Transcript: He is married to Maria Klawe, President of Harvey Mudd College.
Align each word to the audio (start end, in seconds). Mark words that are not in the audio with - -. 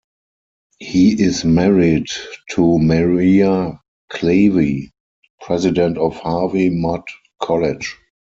He 0.79 1.11
is 1.21 1.45
married 1.45 2.07
to 2.53 2.79
Maria 2.79 3.79
Klawe, 4.11 4.89
President 5.41 5.99
of 5.99 6.15
Harvey 6.17 6.71
Mudd 6.71 7.03
College. 7.39 7.97